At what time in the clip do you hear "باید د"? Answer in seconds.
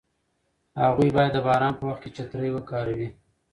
1.15-1.39